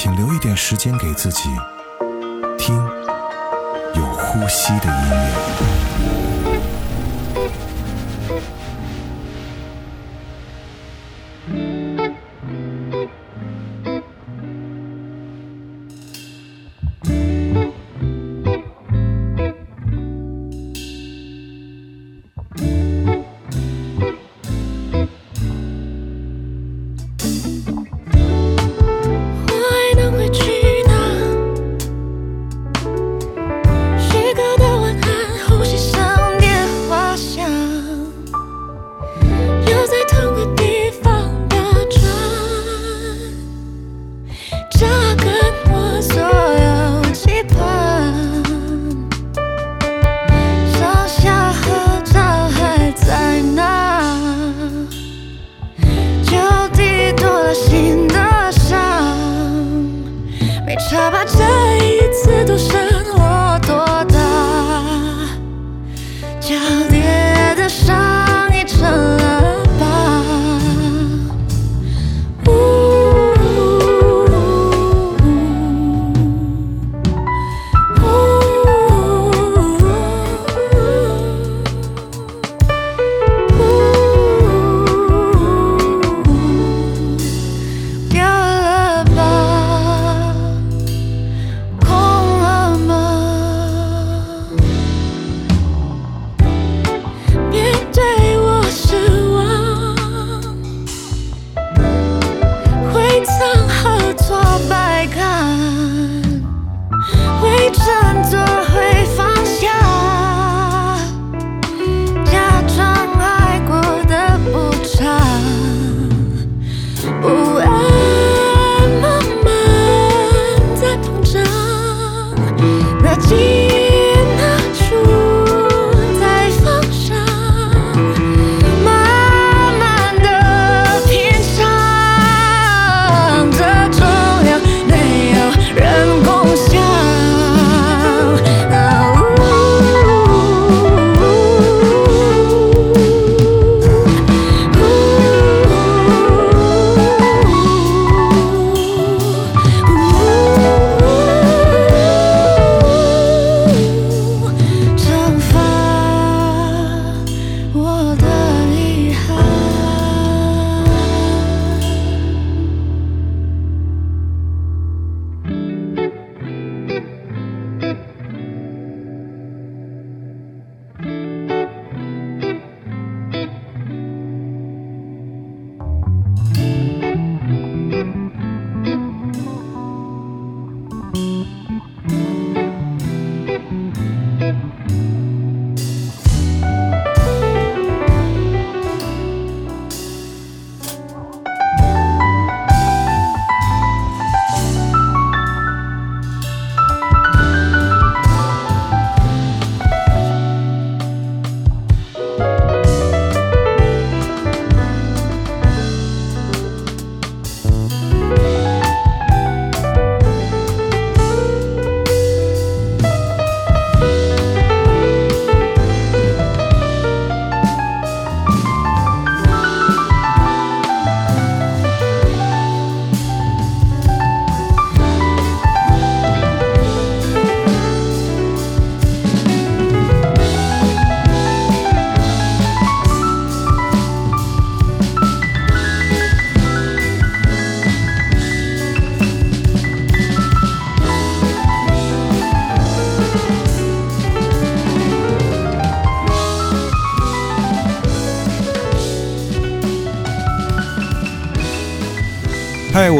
[0.00, 1.50] 请留一点时间给自己
[2.56, 2.76] 听
[3.96, 5.87] 有呼吸的音乐。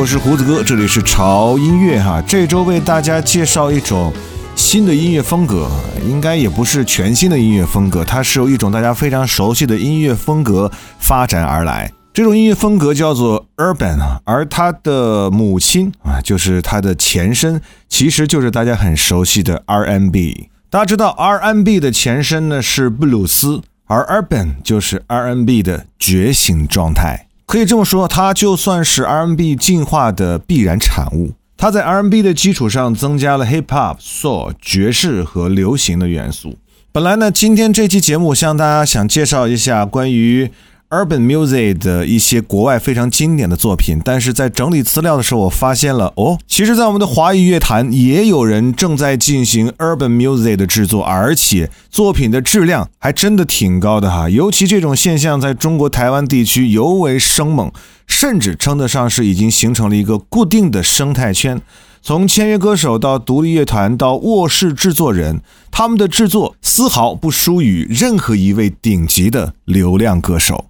[0.08, 2.22] 是胡子哥，这里是潮音乐哈。
[2.26, 4.10] 这周为大家介绍一种
[4.56, 5.68] 新的音乐风格，
[6.02, 11.92] 应该也不是全新的音乐风格，它是由一种大家非常熟悉的音乐风格发展而来。
[12.14, 17.60] 这种音乐风格叫做 urban 啊，而它的母亲啊，就是它的前身，
[17.90, 20.48] 其实就是大家很熟悉的 R&B。
[20.70, 27.26] 大家知道 R&B 的前身呢是布鲁斯，而 urban 就是 R&B 的觉醒状态。
[27.48, 31.32] 可以这么说，它就算是 R&B 进化的必然产物。
[31.56, 36.58] 它在 R&B 的基础上增加了 hip hop、soul、爵士和流行的元素。
[36.92, 40.50] 本来呢，今天这期节目向大家想介绍一下关于
[40.90, 54.30] urban music 的一些国外非常经典的作品，但是在整理资料的时候，我发现了哦，其实，在我们的华语乐坛也有人正在进行 urban music 的制作，而且作品的质量还真的挺高的哈。
[54.30, 57.70] 尤其这种现象在中国台湾地区尤为生猛，
[58.06, 61.60] 甚至称得上是已经形成了一个固定的生态圈。
[62.00, 70.64] 从签约歌手到独立乐团到卧室制作人，他们的制作丝毫不输于任何一位顶级的流量歌手。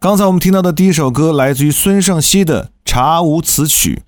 [0.00, 4.00] 刚才我们听到的第一首歌来自于孙盛熙的《查无此曲》，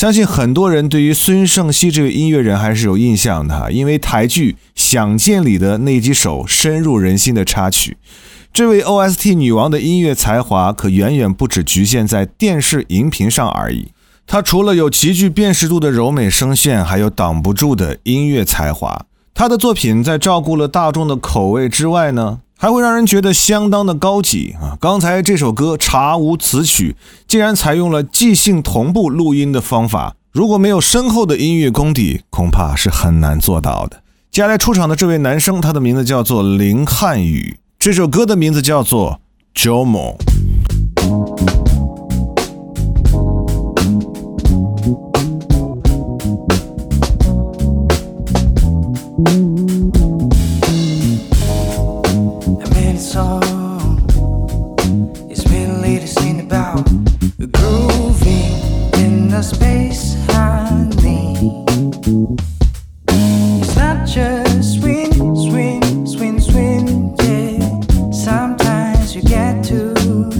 [0.00, 7.96] 相信很多人对于孙盛熙这位音乐人还是有印象的哈，因为台剧《想见》里的那几首深入人心的插曲。
[8.52, 13.88] 这位 OST 女王的音乐才华可远远不止局限在电视荧屏上而已。
[14.28, 19.04] 她除了有极具辨识度的柔美声线，还有挡不住的音乐才华。
[19.34, 22.38] 她的作品在照顾了大众的口味之外呢？
[22.62, 24.76] 还会让人觉得相当的高级啊！
[24.78, 26.94] 刚才这首歌《查无此曲》
[27.26, 34.02] 竟然采用了即兴同步录音的方法，如果没有深厚的音乐功底，恐怕是很难做到的。
[34.30, 39.20] 接下来出场的这位男生，他的名字叫做林汉宇，这首歌的名字叫做
[39.58, 40.18] 《Jomo》。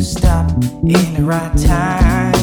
[0.03, 0.51] stop
[0.83, 2.40] in the right time.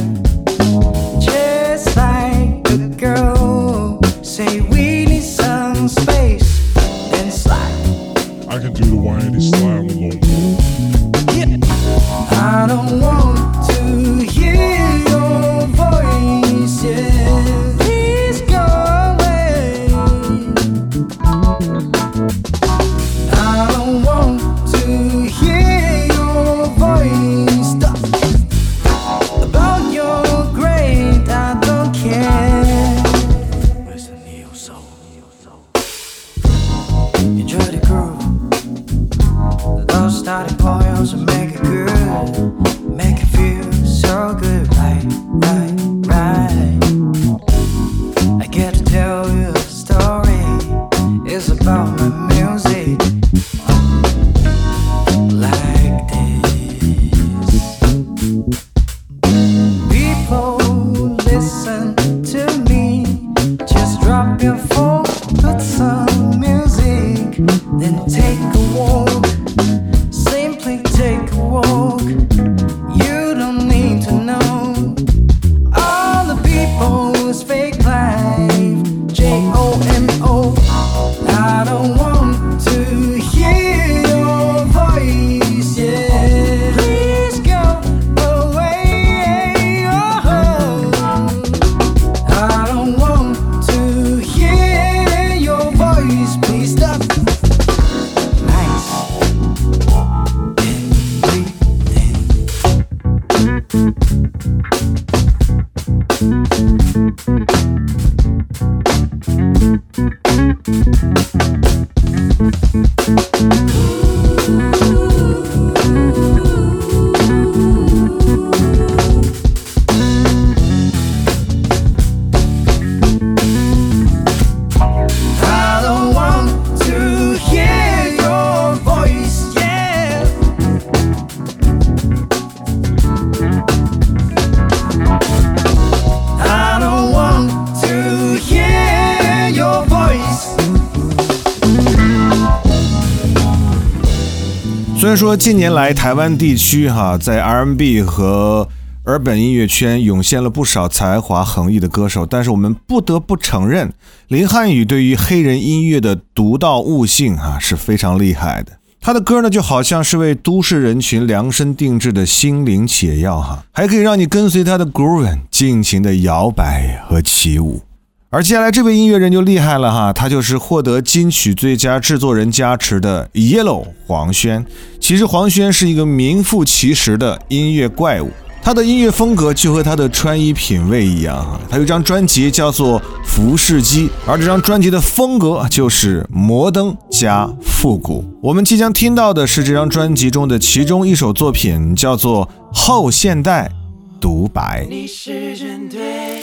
[144.99, 148.67] 虽然说近年来台湾地区哈在 R&B 和
[149.05, 153.93] 日本音乐圈涌现了不少才华横溢的歌手，但是我们不得不承认，
[154.27, 158.71] 林汉宇对于黑人音乐的独到悟性哈是非常厉害的。
[158.99, 167.81] 他的歌呢，就好像是为都市人群量身定制的心灵解药哈，还可以让你跟随他的 groove 尽情的摇摆和起舞。
[168.29, 174.65] 而接下来这位音乐人就厉害了哈，他就是获得金曲最佳制作人加持的 Yellow 黄轩。
[174.99, 178.29] 其实黄轩是一个名副其实的音乐怪物。
[178.61, 188.25] 他的音乐风格就和他的穿衣品味一样哈，他有一张专辑叫做《服饰机》，而这张专辑的风格就是摩登加复古。
[188.41, 193.71] 我们即将听到的是这张专辑中的其中一首作品，叫做《后现代
[194.19, 194.83] 独白》。
[194.89, 196.41] 你是针对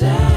[0.00, 0.29] 在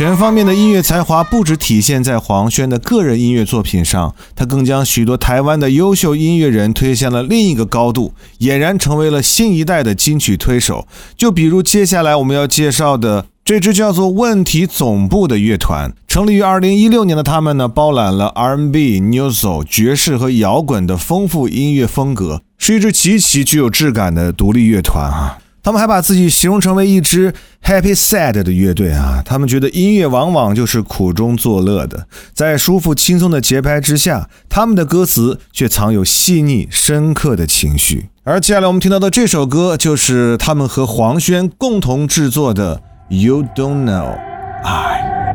[0.00, 10.88] 全方面的音乐才华不止体现在黄轩的个人音乐作品上，他更将许多台湾的优秀音乐人推向了另一个高度，俨然成为了新一代的金曲推手。
[11.18, 25.39] 就比如接下来我们要介绍的这支叫做“问题总部”的乐团，成立于二零一六年的他们呢，包揽了 R&B、New Soul、爵士和摇滚的丰富音乐风格，是一支极其具有质感的独立乐团啊。
[25.62, 29.22] 他们还把自己形容成为一支 happy sad 的乐队啊！
[29.24, 38.08] 他们觉得音乐往往就是苦中作乐的，在舒服轻松的节拍之下，他们的歌词却藏有细腻深刻的情绪。
[38.24, 42.80] 而接下来我们听到的这首歌，就是他们和黄轩共同制作的
[43.14, 44.16] 《You Don't Know
[44.62, 45.34] I》。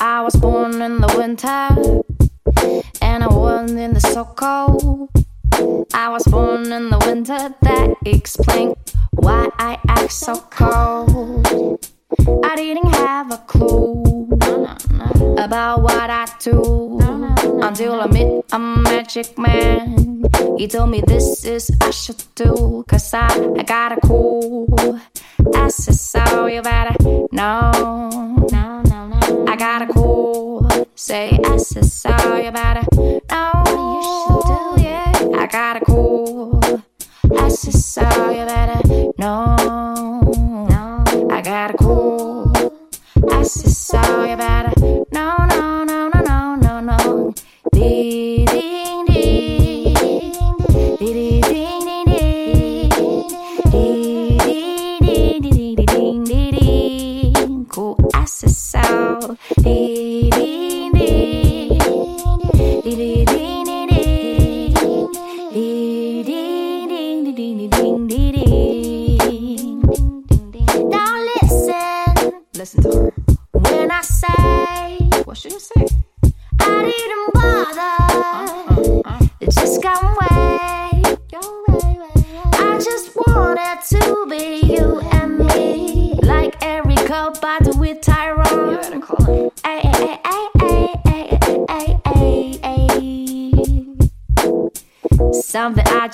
[0.00, 1.68] I was born in the winter,
[3.00, 5.10] and I wasn't in the so cold.
[5.94, 8.76] I was born in the winter, that explains
[9.12, 11.88] why I act so cold.
[12.44, 14.28] I didn't have a clue
[15.38, 16.98] about what I do
[17.62, 20.23] until I met a magic man.
[20.56, 23.26] He told me this is I should do, cause I,
[23.58, 24.66] I got a cool
[25.38, 26.94] SSO, you better
[27.32, 27.70] know.
[29.48, 32.82] I got a cool say SSO, you better
[33.30, 33.64] know.
[35.36, 36.60] I got a cool
[37.24, 39.83] SSO, you better know.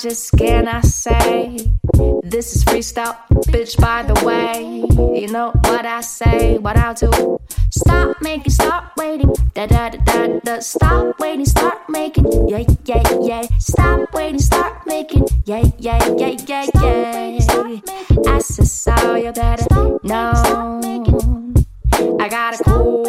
[0.01, 1.59] I just cannot say.
[2.23, 3.19] This is freestyle,
[3.53, 4.81] bitch, by the way.
[5.21, 7.39] You know what I say, what I'll do.
[7.71, 9.31] Stop making, stop waiting.
[9.53, 10.61] Da da da da da.
[10.61, 12.49] Stop waiting, start making.
[12.49, 13.43] Yeah, yeah, yeah.
[13.59, 17.81] Stop waiting, start making, yeah, yeah, yeah, yeah, yeah.
[18.27, 19.67] I said, so you better
[20.03, 20.81] know.
[22.19, 23.05] I got a cool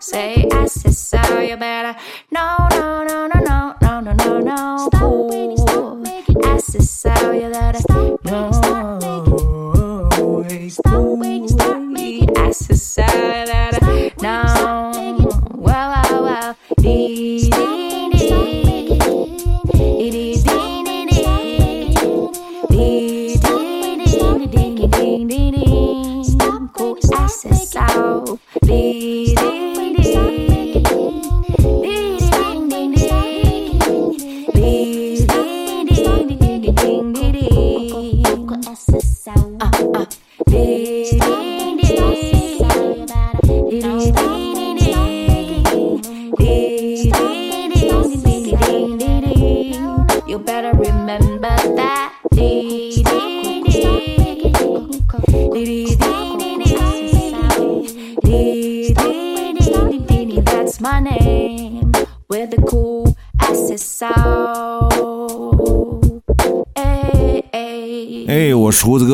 [0.00, 1.98] say, I said, so you better
[2.30, 6.13] no, no, no, no, no, no, no, no, no, cool
[6.46, 7.72] ass is cellular.
[7.74, 8.52] Stop, no.
[8.52, 10.70] stop, stop, stop,
[11.48, 13.43] stop, stop, stop,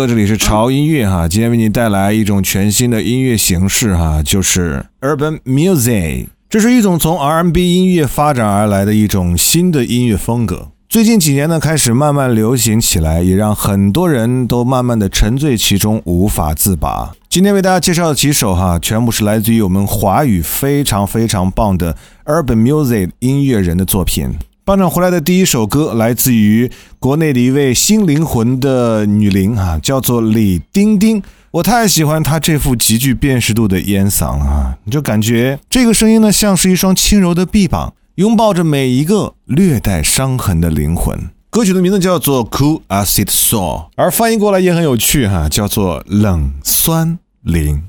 [0.06, 6.28] 这里是潮音乐哈，今天为你带来一种全新的音乐形式哈，就是 Urban Music。
[6.48, 10.68] 这是一种从 R&B 音乐发展而来的一种新的音乐风格。
[10.88, 17.12] 最近几年呢，开始慢慢流行起来，也让很多人都慢慢的沉醉其中，无法自拔。
[17.28, 24.34] 今天为大家介绍的几首哈，全部是来自于我们华语非常非常棒的 Urban Music 音乐人的作品。
[24.70, 31.20] 班长回来的第一首歌来自于国内的一位新灵魂的女伶啊，叫做李丁丁。
[31.50, 34.78] 我太喜欢她这副极具辨识度的烟嗓了啊！
[34.85, 41.18] 你就感觉这个声音呢，像是一双轻柔的臂膀，拥抱着每一个略带伤痕的灵魂。
[41.50, 43.56] 歌曲的名字叫做《Cool Acid Soul》，
[43.96, 47.83] 而翻译过来也很有趣哈、叫做冷酸灵。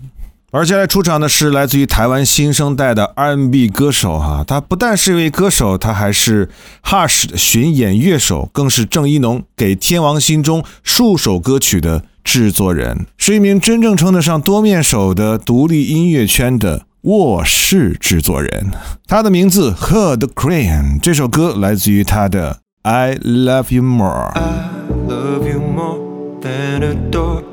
[0.54, 6.50] 而接下来出场的是来自于台湾新生代的 R&B 歌手哈，他不但是一位歌手，他还是
[6.84, 18.72] Hush 的巡演乐手，更是郑一农给《天王星》中数首歌曲的制作人，是一名真正称得上多面手的独立音乐圈的卧室制作人。
[19.08, 24.34] 他的名字 Hood Crane，这首歌来自于他的 I Love You More。
[24.34, 24.70] I
[25.08, 25.98] love you more
[26.42, 27.51] than a door.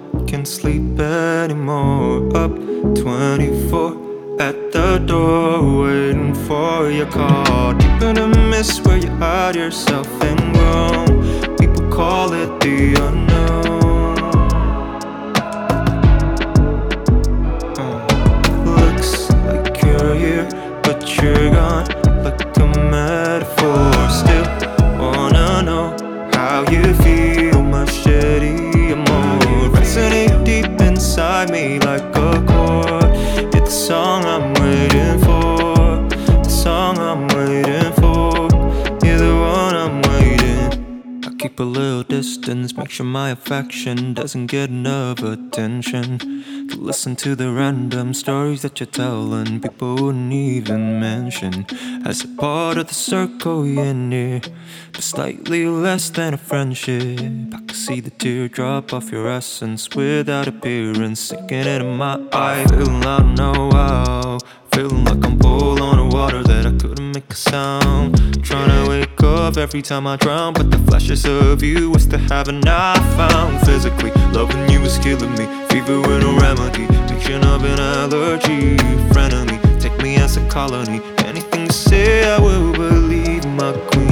[0.48, 2.34] Sleep anymore.
[2.34, 2.54] Up
[2.96, 7.74] 24 at the door, waiting for your call.
[7.74, 11.56] Deep in a mist where you hide yourself and groan.
[11.58, 13.77] People call it the unknown.
[42.38, 46.18] Distance, make sure my affection doesn't get enough attention.
[46.68, 51.66] To listen to the random stories that you're telling, people wouldn't even mention.
[52.04, 54.40] As a part of the circle, you're near,
[54.92, 57.18] but slightly less than a friendship.
[57.54, 62.64] I can see the teardrop of your essence without appearance, sinking into my eye.
[62.68, 64.38] Feeling I know how.
[64.72, 68.44] Feeling like I'm pulling water that I couldn't make a sound.
[68.44, 72.18] Trying to wake up every time I drown, but the flashes of you is the
[72.18, 73.60] heaven I found.
[73.66, 75.46] Physically, loving you is killing me.
[75.68, 76.86] Fever with no remedy.
[77.08, 78.76] Picture of an allergy.
[79.12, 81.00] Frenemy, take me as a colony.
[81.30, 84.07] Anything you say, I will believe, my queen.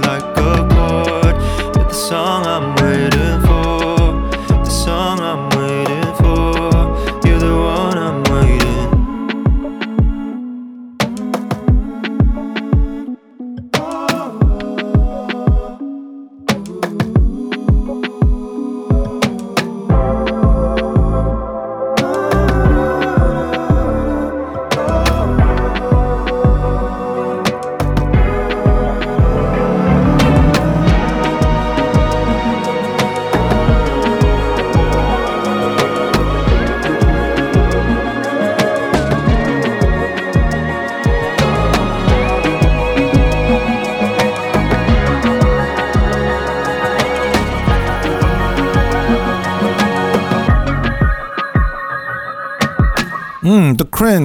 [0.00, 1.36] like a chord
[1.76, 2.83] with the song I'm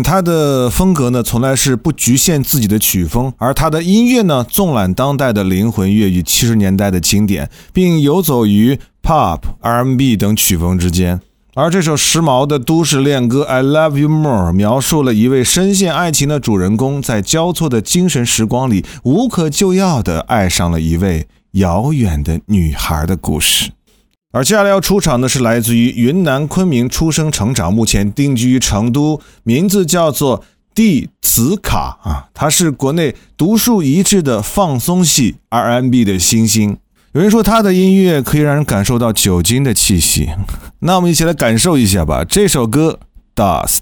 [0.04, 11.19] 他的风格呢，从来是不局限自己的曲风，而他的音乐呢，纵览当代的灵魂乐与七十年代的经典，并游走于 Pop、R&B 等曲风之间。
[11.56, 23.71] 而这首时髦的都市恋歌《I Love You More》描述了一位深陷爱情的主人公，在交错的精神时光里，无可救药地爱上了一位遥远的女孩的故事。
[24.32, 30.44] 而接下来要出场的是来自于云南昆明出生成长，目前定居于成都，名字叫做
[30.76, 36.78] 蒂茨卡啊，他是国内独树一帜的放松系 RMB 的新星。
[37.13, 40.30] 有人说他的音乐可以让人感受到酒精的气息，
[40.82, 42.24] 那我们一起来感受一下吧。
[42.24, 43.00] 这首歌
[43.65, 43.80] 《Dust》。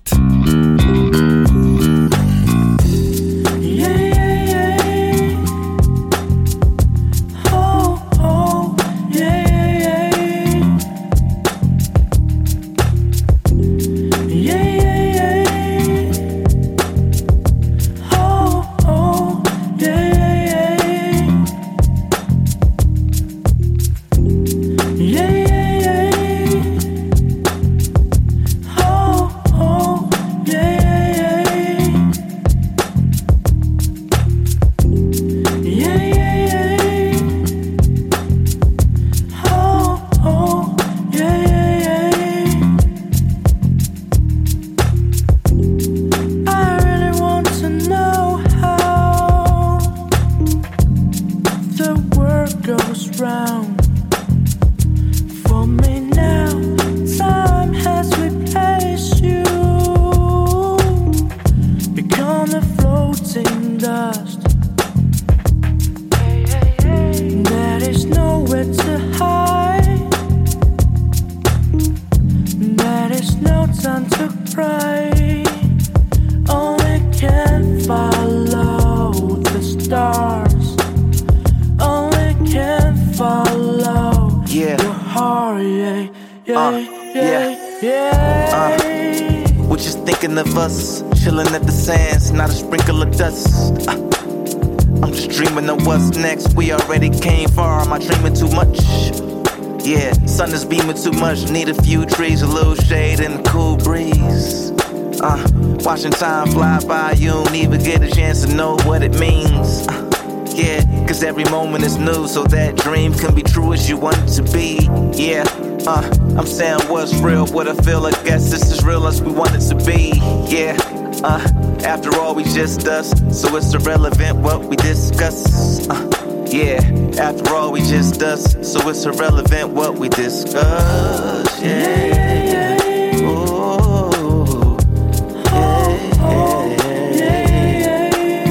[112.08, 114.80] New, so that dream can be true as you want it to be.
[115.13, 115.43] Yeah,
[115.86, 119.32] uh, I'm saying what's real, what I feel, I guess this is real as we
[119.32, 120.13] want it to be.
[120.48, 120.78] Yeah,
[121.24, 121.41] uh,
[121.84, 125.88] after all, we just us, so it's irrelevant what we discuss.
[125.89, 126.80] Uh, yeah,
[127.20, 131.62] after all, we just us, so it's irrelevant what we discuss.
[131.62, 132.24] Yeah.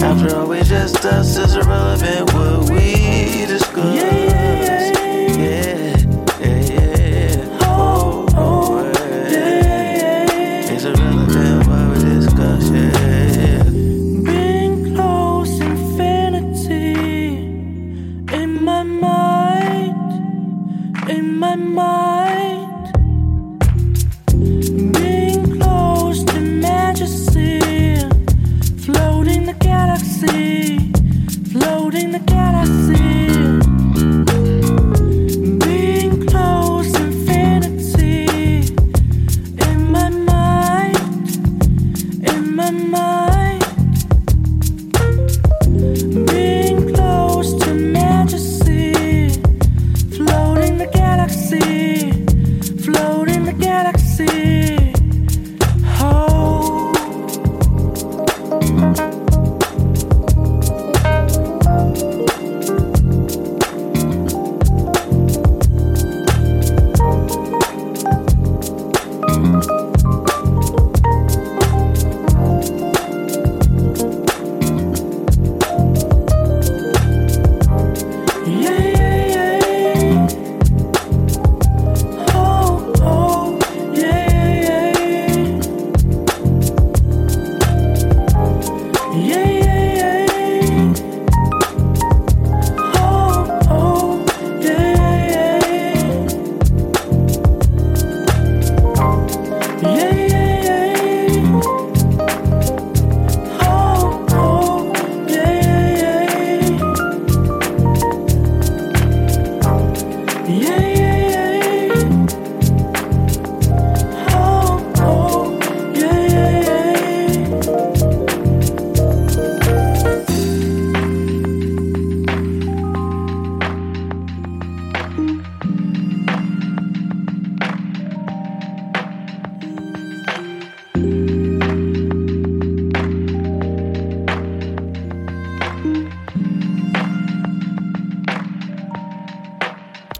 [0.02, 2.75] After all, we just us, it's irrelevant what we.
[3.94, 4.25] Yeah,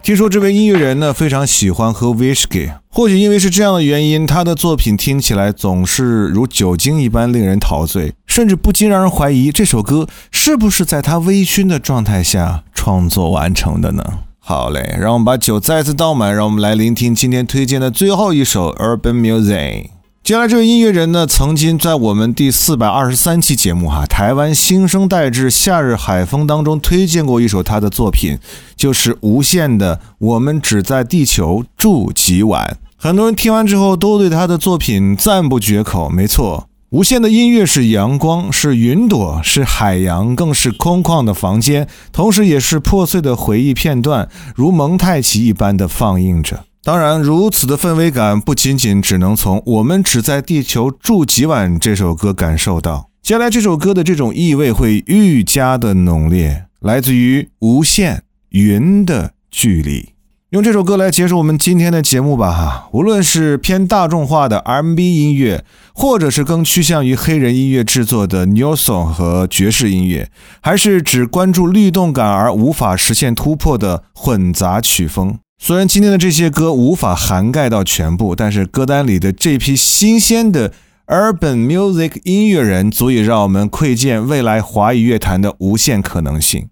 [0.07, 14.05] 听说这位音乐人呢非常喜欢喝 whisky，或许因为是这样的原因，他的作品听起来总是如酒精一般令人陶醉，甚至不禁让人怀疑这首歌是不是在他微醺的状态下创作完成的呢？
[14.39, 19.96] 好嘞，让我们把酒再次倒满，让我们来聆听今天推荐的最后一首 Urban Music。
[20.27, 28.37] 接下来这位音乐人呢，曾经在我们第四百二十三期节目哈台湾新生代之夏日海风当中推荐过一首他的作品，
[28.75, 32.77] 就是无限的《我们只在地球住几晚》。
[32.97, 36.11] 很多人听完之后都对他的作品赞不绝口。
[36.11, 46.65] 没错，无限的音乐是阳光，是云朵，是海洋，更是空旷的房间，同时也是破碎的回忆片段，如蒙太奇一般的放映着。
[46.87, 60.03] 当然，如此的氛围感不仅仅只能从《我们只在地球住几晚》这首歌感受到，接下来这首歌的这种意味会愈加的浓烈，来自于《无限云的距离》。
[60.51, 62.89] 用这首歌来结束我们今天的节目吧哈！
[62.93, 70.31] 无论是偏大众化的 R&B 音乐，或者是更趋向于黑人音乐制作的 New Song 和爵士音乐，
[70.63, 75.41] 还是只关注律动感而无法实现突破的混杂曲风。
[75.59, 80.73] 虽然今天的这些歌无法涵盖到全部，但是歌单里的这批新鲜的
[81.07, 86.69] urban music 音乐人，足以让我们窥见未来华语乐坛的无限可能性。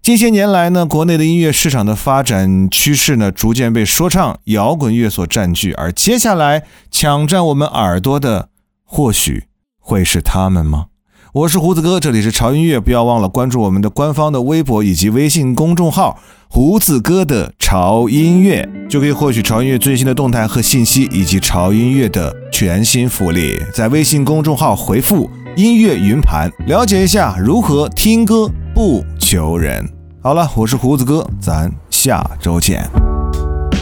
[0.00, 8.48] 近些年来呢，国内的音乐市场的发展趋势呢，逐渐被说唱、摇滚乐所占据，而接下来抢占我们耳朵的，
[8.82, 9.44] 或许
[9.78, 10.86] 会是他们吗？
[11.34, 23.58] 我是胡子哥，这里是潮音乐，不要忘了关注我们的官方的微博以及微信公众号“胡子哥的潮音乐”，就可以获取潮音乐最新的动态和信息，以及潮音乐的全新福利。
[23.72, 29.82] 在微信公众号回复“音乐云盘”，了解一下如何听歌不求人。
[30.20, 32.86] 好了，我是胡子哥，咱下周见。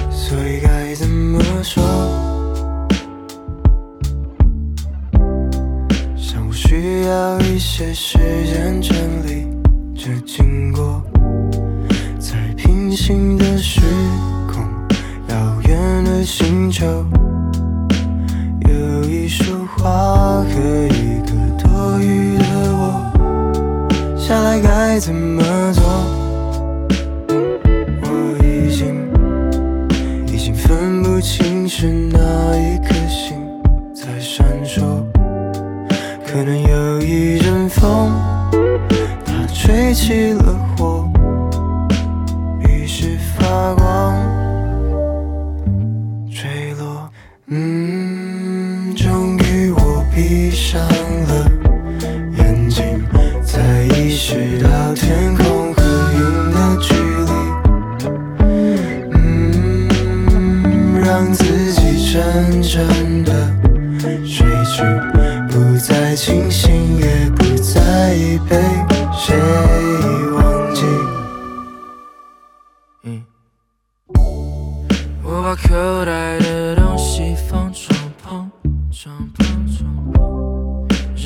[0.08, 1.82] 所以该怎么说？
[6.82, 8.16] 需要一些时
[8.46, 9.46] 间整理
[9.94, 11.02] 这经过，
[12.18, 13.82] 在平行的时
[14.50, 14.64] 空，
[15.28, 15.36] 遥
[15.68, 16.86] 远的星球，
[18.66, 25.42] 有一束花和一个多余的我，下来该怎么
[25.74, 25.84] 做？
[28.00, 28.08] 我
[28.42, 29.06] 已经。
[30.32, 32.18] 已经分不清是哪
[32.56, 33.36] 一颗星，
[36.32, 38.12] 可能有一阵风，
[39.26, 40.69] 它吹起了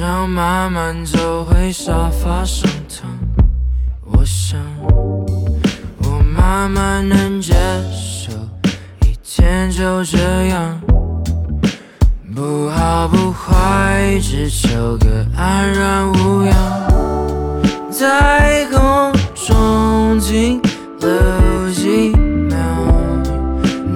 [0.04, 3.08] 旁，然后慢慢走回沙发上躺。
[4.02, 4.60] 我想。
[5.98, 7.54] 我慢慢能接
[7.90, 8.30] 受，
[9.06, 10.78] 一天就这样，
[12.34, 16.54] 不好不坏，只求个安然无恙。
[17.90, 20.60] 在空中停
[21.00, 22.58] 留几秒，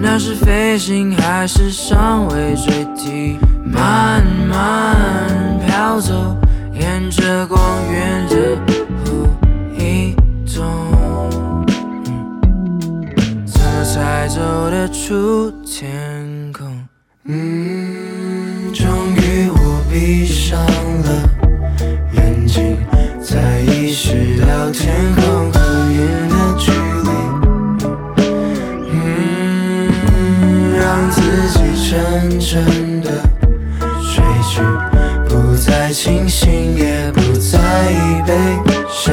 [0.01, 3.39] 那是飞行还是尚未坠地？
[3.73, 6.37] 慢慢飘走，
[6.73, 7.61] 沿着光
[7.93, 8.59] 源的
[9.05, 9.29] 湖
[9.77, 10.15] 移
[10.47, 10.57] 动。
[13.47, 14.41] 怎么才走
[14.71, 16.87] 得出天空？
[18.75, 20.59] 终于我闭上
[21.03, 21.09] 了
[22.15, 22.77] 眼睛，
[23.23, 25.59] 才意识到天空和
[25.91, 25.99] 云
[26.29, 26.71] 的距
[27.05, 27.09] 离。
[28.93, 28.97] 嗯，
[30.79, 31.59] 让自己
[31.91, 32.88] 真正
[36.01, 37.59] 清醒，也不再
[38.25, 38.33] 被
[38.89, 39.13] 谁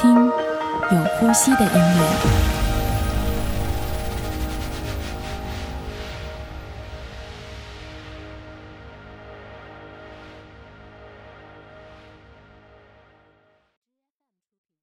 [0.00, 2.49] 听有呼吸的音乐。